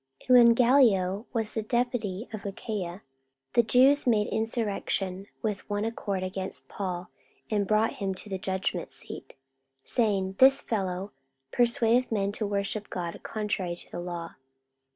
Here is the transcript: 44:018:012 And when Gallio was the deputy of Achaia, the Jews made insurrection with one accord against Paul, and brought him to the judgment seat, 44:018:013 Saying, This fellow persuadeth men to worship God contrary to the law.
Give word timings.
44:018:012 0.21 0.29
And 0.29 0.37
when 0.47 0.55
Gallio 0.55 1.25
was 1.31 1.53
the 1.53 1.61
deputy 1.61 2.27
of 2.33 2.43
Achaia, 2.43 3.03
the 3.53 3.61
Jews 3.61 4.07
made 4.07 4.25
insurrection 4.29 5.27
with 5.43 5.69
one 5.69 5.85
accord 5.85 6.23
against 6.23 6.67
Paul, 6.67 7.09
and 7.51 7.67
brought 7.67 7.97
him 7.97 8.15
to 8.15 8.27
the 8.27 8.39
judgment 8.39 8.91
seat, 8.91 9.35
44:018:013 9.85 9.87
Saying, 9.89 10.35
This 10.39 10.59
fellow 10.59 11.11
persuadeth 11.51 12.11
men 12.11 12.31
to 12.31 12.47
worship 12.47 12.89
God 12.89 13.19
contrary 13.21 13.75
to 13.75 13.91
the 13.91 13.99
law. 14.01 14.33